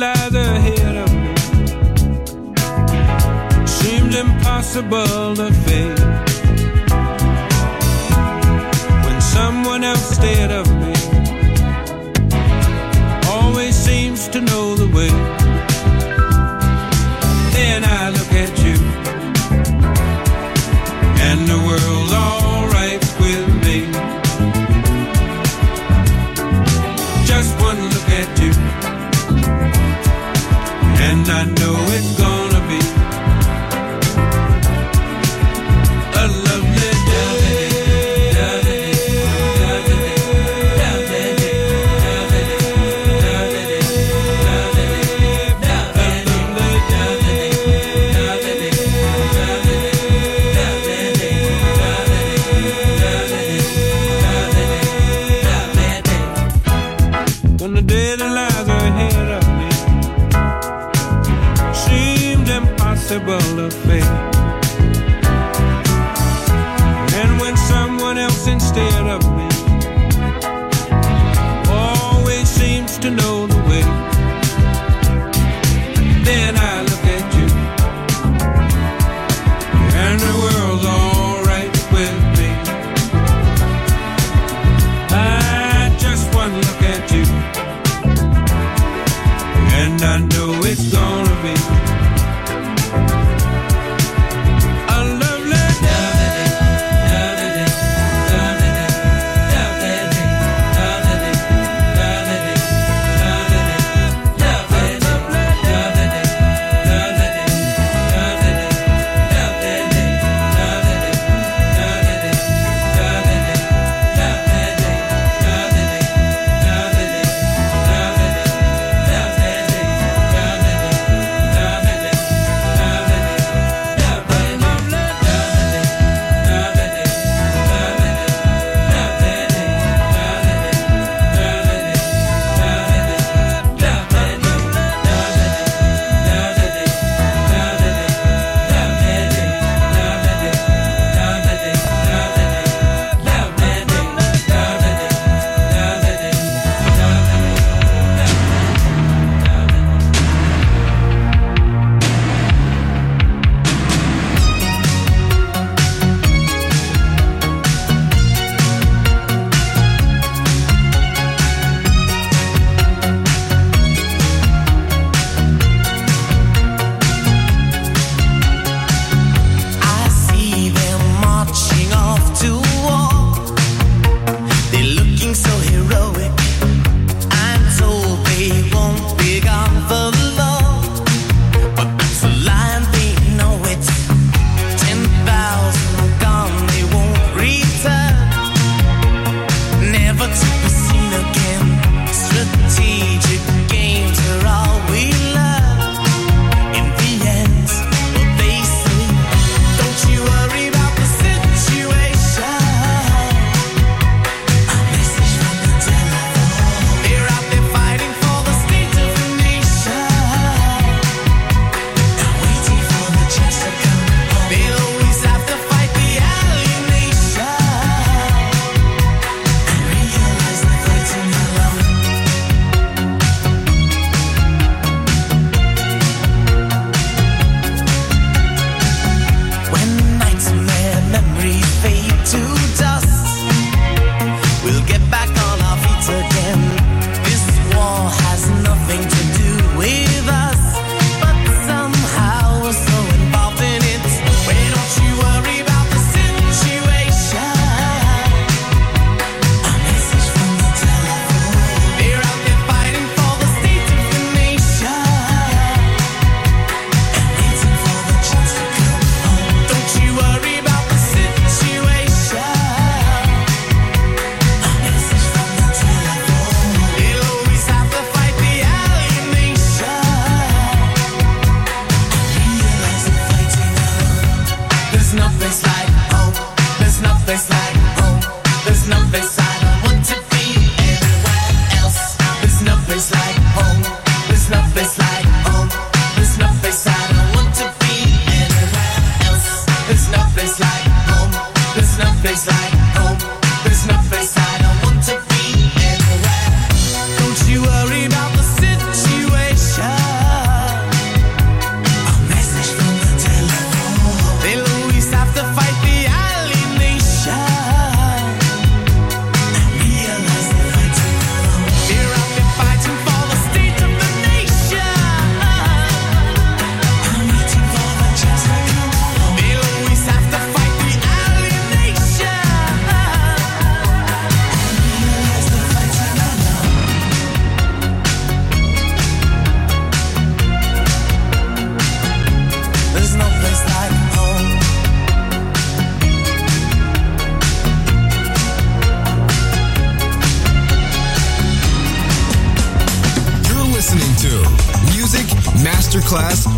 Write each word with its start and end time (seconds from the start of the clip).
lies 0.00 0.34
ahead 0.34 0.96
of 0.96 1.12
me 1.12 1.34
seems 3.66 4.16
impossible 4.16 5.36
to 5.36 5.52
face 5.66 6.00
when 9.04 9.20
someone 9.20 9.84
else 9.84 10.08
instead 10.08 10.50
of 10.52 10.66
me 10.80 10.94
always 13.28 13.76
seems 13.76 14.26
to 14.28 14.40
know 14.40 14.74
the 14.74 14.88
way. 14.96 15.39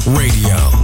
So 0.05 0.82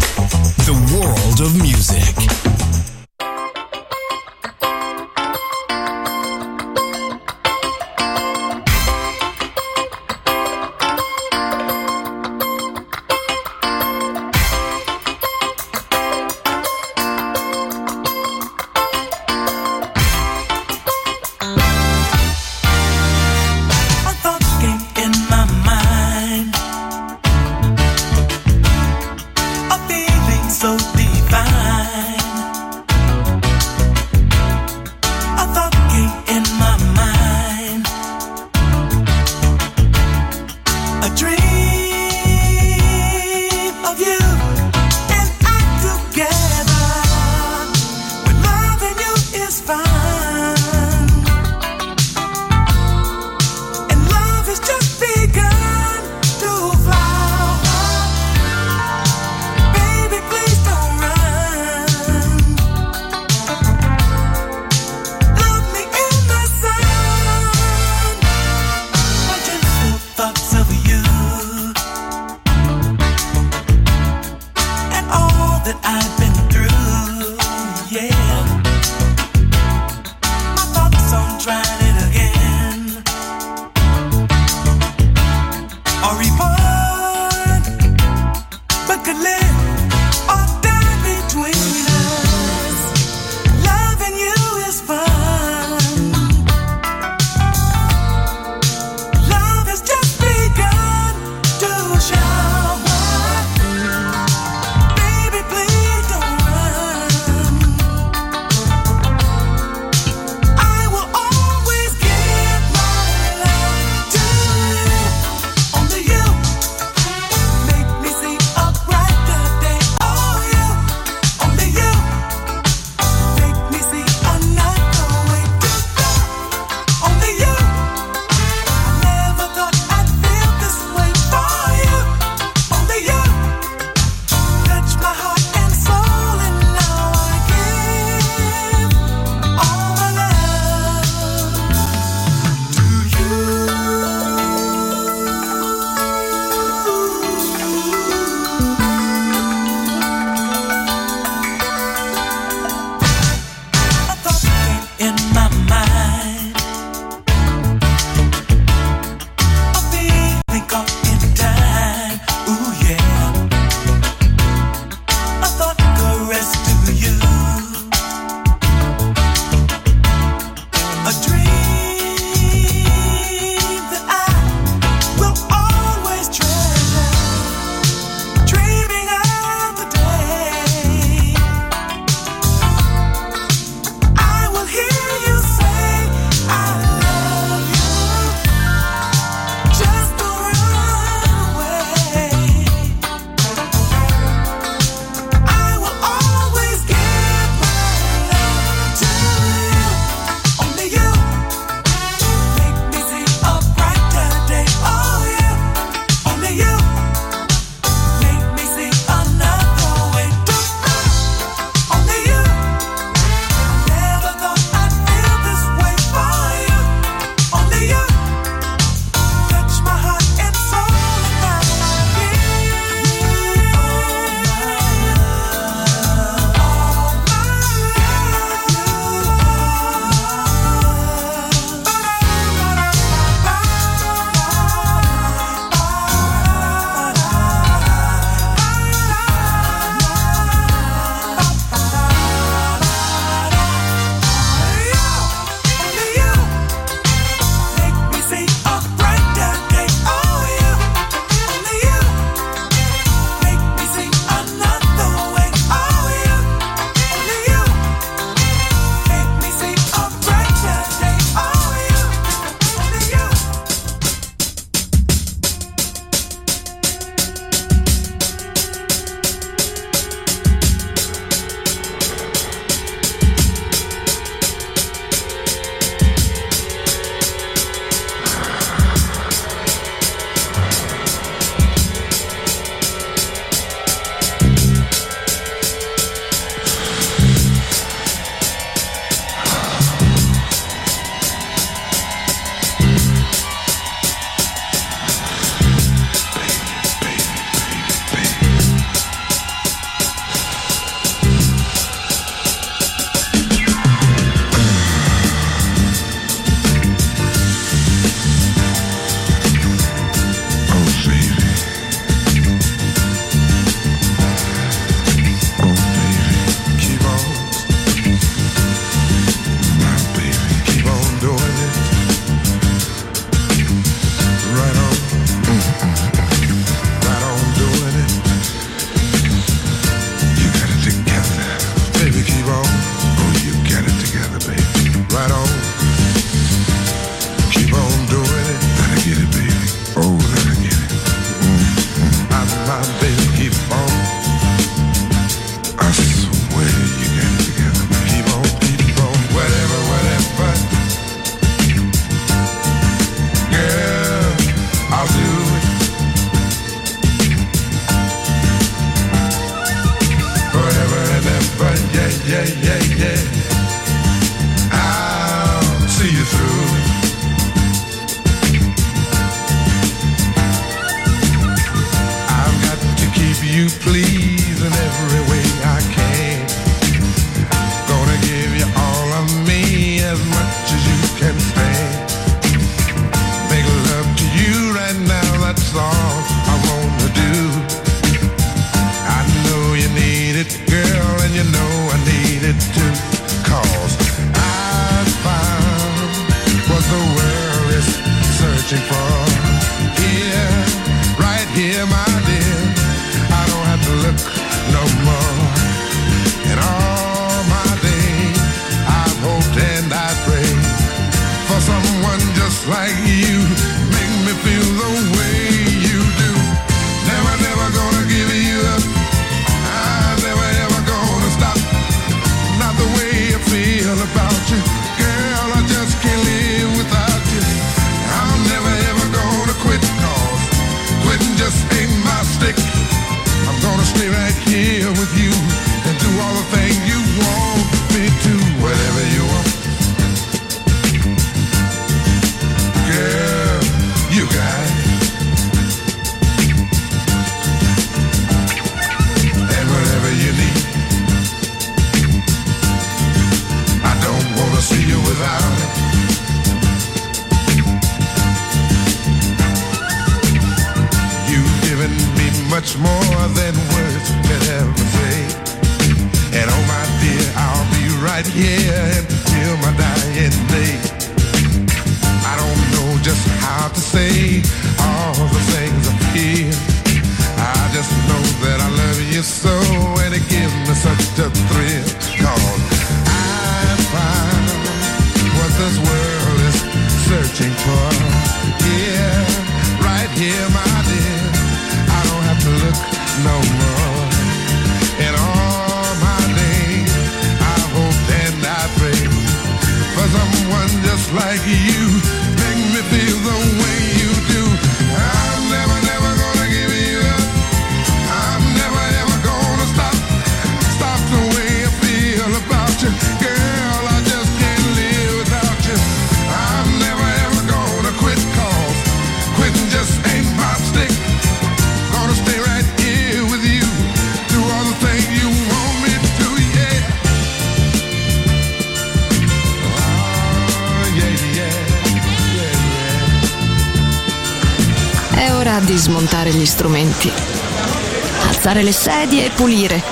sedie 538.88 539.26
e 539.26 539.30
pulire. 539.30 539.83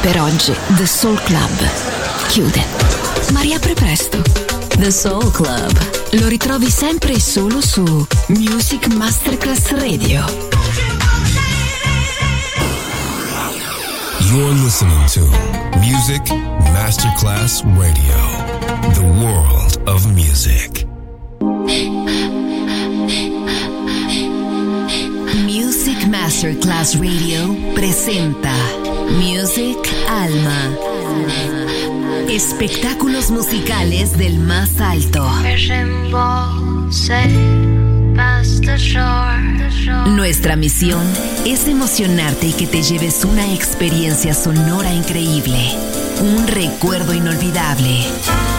Per 0.00 0.20
oggi 0.20 0.52
The 0.74 0.84
Soul 0.84 1.22
Club 1.22 1.68
chiude, 2.26 2.60
ma 3.32 3.40
riapre 3.40 3.74
presto. 3.74 4.20
The 4.76 4.90
Soul 4.90 5.30
Club 5.30 5.78
lo 6.12 6.26
ritrovi 6.26 6.68
sempre 6.68 7.12
e 7.12 7.20
solo 7.20 7.60
su 7.60 7.84
Music 8.26 8.88
Masterclass 8.88 9.70
Radio. 9.70 10.24
You're 14.18 14.54
listening 14.54 15.06
to 15.10 15.28
Music 15.78 16.32
Masterclass 16.72 17.62
Radio, 17.76 18.18
the 18.92 19.04
world 19.20 19.80
of 19.86 20.04
music. 20.06 20.84
Masterclass 26.42 26.94
Radio 26.94 27.54
presenta 27.74 28.50
Music 29.10 29.76
Alma. 30.08 30.74
Espectáculos 32.30 33.30
musicales 33.30 34.16
del 34.16 34.38
más 34.38 34.80
alto. 34.80 35.30
Nuestra 40.06 40.56
misión 40.56 41.06
es 41.44 41.68
emocionarte 41.68 42.46
y 42.46 42.52
que 42.54 42.66
te 42.66 42.82
lleves 42.82 43.22
una 43.26 43.52
experiencia 43.52 44.32
sonora 44.32 44.94
increíble, 44.94 45.58
un 46.22 46.46
recuerdo 46.46 47.12
inolvidable. 47.12 48.06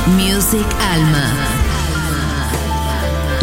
Music 0.05 0.67
Alma. 0.91 1.33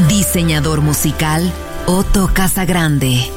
Diseñador 0.09 0.81
musical 0.81 1.53
Otto 1.87 2.31
Casagrande 2.33 3.33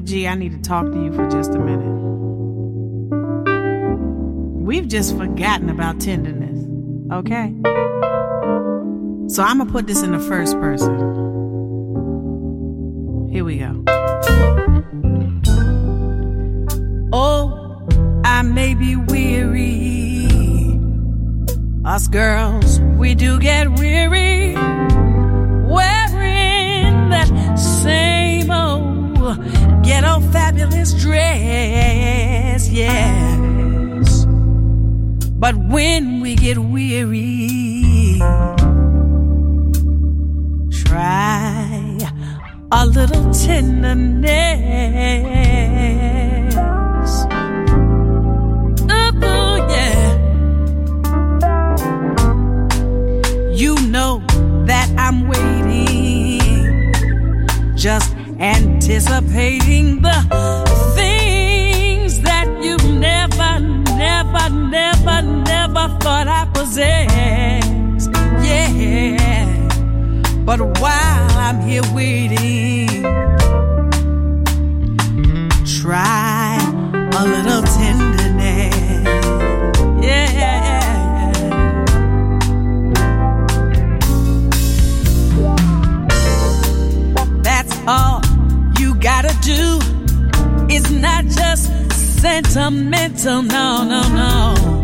Big 0.00 0.06
G, 0.06 0.26
I 0.26 0.34
need 0.34 0.52
to 0.52 0.62
talk 0.62 0.86
to 0.86 1.02
you 1.04 1.12
for 1.12 1.28
just 1.28 1.50
a 1.50 1.58
minute. 1.58 1.86
We've 4.64 4.88
just 4.88 5.14
forgotten 5.18 5.68
about 5.68 6.00
tenderness, 6.00 6.58
okay? 7.12 7.52
So 9.28 9.42
I'm 9.42 9.58
gonna 9.58 9.70
put 9.70 9.86
this 9.86 10.02
in 10.02 10.12
the 10.12 10.18
first 10.18 10.54
person. 10.54 10.94
Here 13.30 13.44
we 13.44 13.58
go. 13.58 13.84
Oh, 17.12 17.86
I 18.24 18.40
may 18.40 18.72
be 18.74 18.96
weary. 18.96 20.26
Us 21.84 22.08
girls, 22.08 22.80
we 22.80 23.14
do 23.14 23.38
get 23.38 23.68
weary. 23.68 23.89
Dress, 31.00 32.68
yes. 32.68 34.26
But 35.38 35.56
when 35.56 36.20
we 36.20 36.34
get 36.34 36.58
weary, 36.58 38.18
try 40.70 41.98
a 42.70 42.86
little 42.86 43.32
tenderness. 43.32 44.44
Oh, 49.22 49.56
yeah. 49.70 50.18
You 53.54 53.74
know 53.88 54.22
that 54.66 54.90
I'm 54.98 55.26
waiting, 55.26 56.92
just 57.76 58.14
anticipating 58.38 60.02
the 60.02 60.69
thought 66.70 68.44
Yeah. 68.44 69.68
But 70.44 70.60
while 70.80 71.38
I'm 71.46 71.60
here 71.62 71.82
waiting, 71.92 73.02
try 75.80 76.58
a 77.12 77.24
little 77.24 77.62
tenderness. 77.62 78.74
Yeah. 80.04 80.80
That's 87.42 87.76
all 87.86 88.20
you 88.78 88.94
gotta 88.94 89.34
do. 89.42 89.78
It's 90.68 90.90
not 90.90 91.24
just 91.24 91.70
sentimental, 92.20 93.42
no, 93.42 93.84
no, 93.84 94.02
no. 94.14 94.79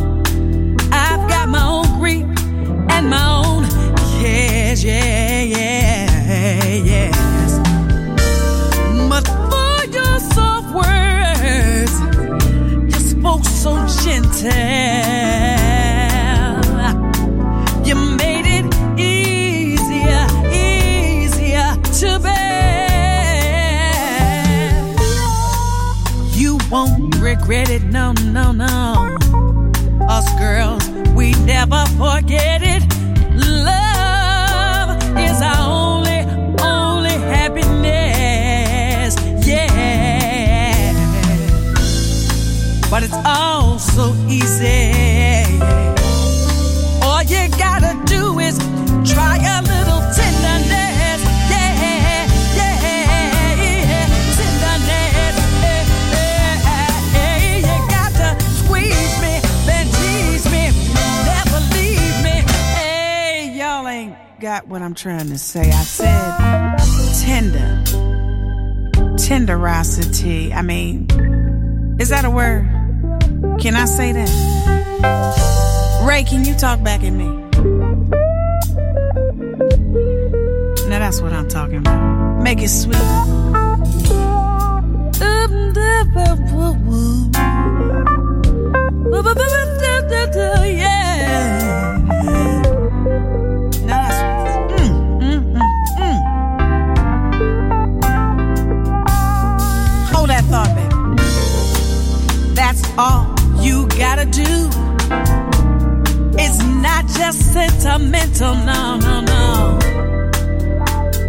And 2.97 3.11
my 3.11 3.27
own 3.45 3.65
cares, 4.21 4.83
yeah, 4.83 5.43
yeah, 5.43 6.65
yes. 6.93 7.59
But 9.11 9.27
for 9.51 9.75
your 9.97 10.19
soft 10.35 10.69
words, 10.81 11.95
you 12.91 12.99
spoke 13.01 13.45
so 13.45 13.73
gentle. 14.03 14.51
You 17.85 17.95
made 18.17 18.47
it 18.59 18.67
easier, 18.99 20.27
easier 20.51 21.77
to 22.01 22.19
bear. 22.19 22.47
You 26.33 26.59
won't 26.71 27.15
regret 27.17 27.69
it, 27.69 27.83
no, 27.85 28.13
no, 28.13 28.53
no. 28.53 29.17
Us 30.09 30.29
girls, 30.39 30.89
we 31.15 31.33
never 31.45 31.85
forget 31.99 32.56
trying 64.97 65.29
to 65.29 65.39
say. 65.39 65.71
I 65.71 65.83
said 65.83 66.79
tender. 67.23 67.83
Tenderosity. 69.17 70.55
I 70.55 70.63
mean, 70.63 71.07
is 72.01 72.09
that 72.09 72.25
a 72.25 72.31
word? 72.31 72.65
Can 73.61 73.77
I 73.77 73.85
say 73.85 74.13
that? 74.13 76.05
Ray, 76.09 76.25
can 76.25 76.45
you 76.47 76.55
talk 76.55 76.83
back 76.83 77.03
at 77.05 77.11
me? 77.11 77.29
Now 80.89 80.99
that's 80.99 81.21
what 81.21 81.33
I'm 81.33 81.49
talking 81.49 81.79
about. 81.79 82.43
Make 82.43 82.63
it 82.63 82.69
sweet. 82.69 82.97
Yeah. 90.67 91.96
All 102.99 103.35
you 103.61 103.87
gotta 103.89 104.25
do. 104.25 104.69
It's 106.39 106.63
not 106.65 107.07
just 107.07 107.53
sentimental, 107.53 108.55
no, 108.55 108.97
no, 108.97 109.21
no. 109.21 109.79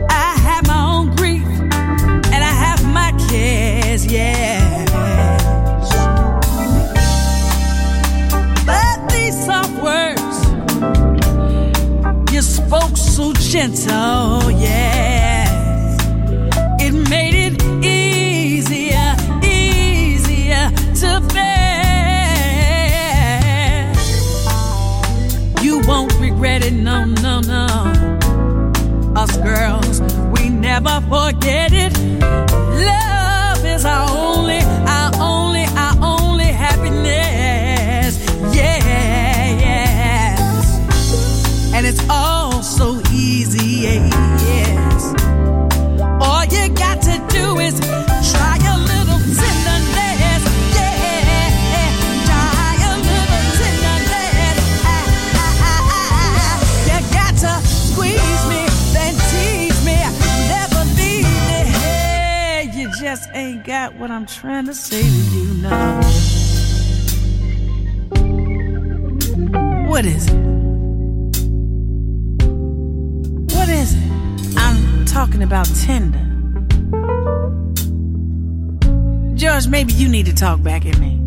I 0.09 0.35
have 0.47 0.65
my 0.67 0.81
own 0.93 1.15
grief 1.15 1.45
and 1.45 2.41
I 2.51 2.53
have 2.65 2.85
my 2.85 3.11
cares, 3.29 4.05
yes. 4.05 4.89
But 8.65 9.09
these 9.11 9.45
soft 9.45 9.75
words, 9.81 10.37
you 12.33 12.41
spoke 12.41 12.95
so 12.95 13.33
gentle, 13.33 14.26
never 30.87 31.07
forget 31.07 31.73
it. 31.73 31.76
What 64.07 64.15
I'm 64.15 64.25
trying 64.25 64.65
to 64.65 64.73
say 64.73 65.01
to 65.01 65.37
you 65.37 65.53
now. 65.55 66.01
What 69.89 70.05
is 70.05 70.27
it? 70.29 70.35
What 73.53 73.67
is 73.67 73.95
it? 73.95 74.57
I'm 74.57 75.03
talking 75.03 75.43
about 75.43 75.67
tender. 75.83 76.23
George, 79.35 79.67
maybe 79.67 79.91
you 79.91 80.07
need 80.07 80.27
to 80.27 80.33
talk 80.33 80.63
back 80.63 80.85
at 80.85 80.97
me. 80.99 81.19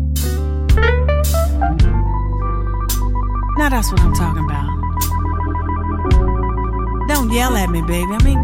Now 3.57 3.69
that's 3.69 3.91
what 3.91 4.01
I'm 4.01 4.15
talking 4.15 4.43
about. 4.43 4.71
Don't 7.07 7.29
yell 7.31 7.55
at 7.57 7.69
me, 7.69 7.81
baby. 7.83 8.11
I 8.11 8.23
mean, 8.23 8.43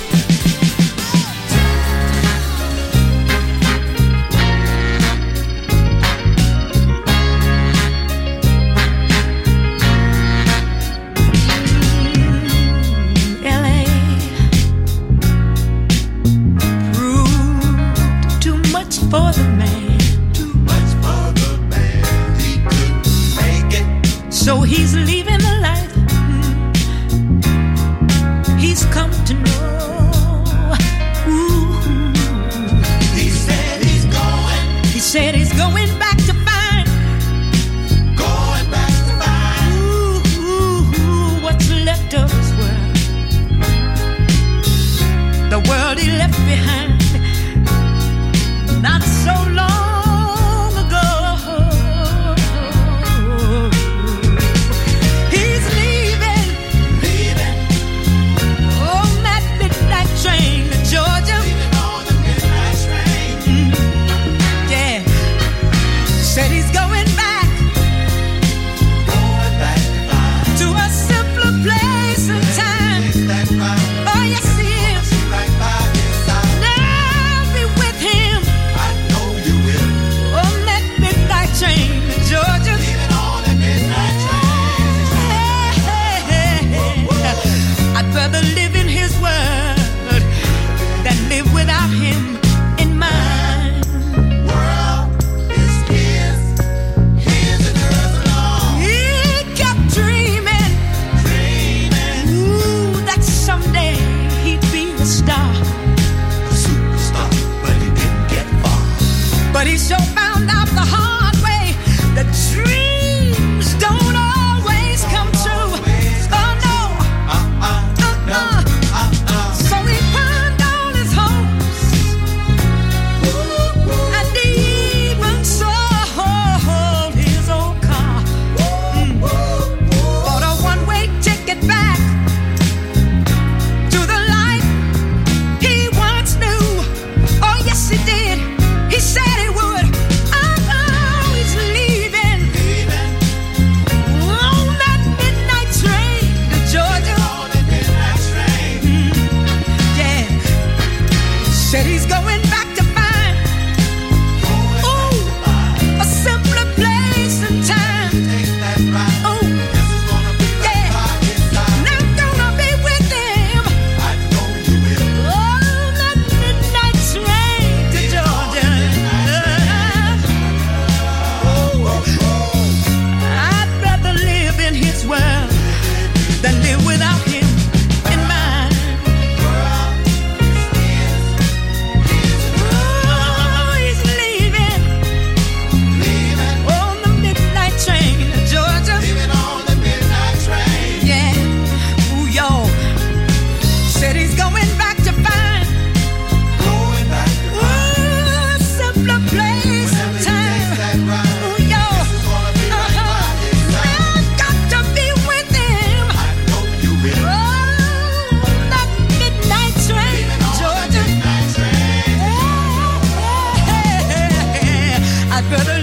I'd 215.33 215.45
live 215.49 215.80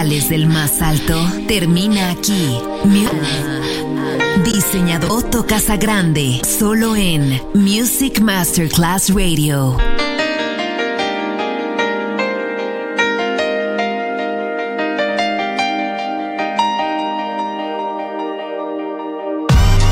Musicales 0.00 0.30
del 0.30 0.46
más 0.46 0.80
alto 0.80 1.20
termina 1.46 2.10
aquí. 2.10 2.56
Diseñador 4.44 5.12
Otto 5.12 5.46
Casagrande, 5.46 6.40
solo 6.42 6.96
en 6.96 7.38
Music 7.52 8.18
Masterclass 8.20 9.10
Radio. 9.12 9.76